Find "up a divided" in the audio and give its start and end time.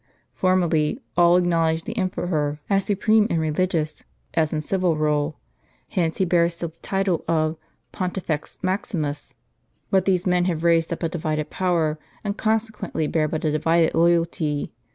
10.91-11.51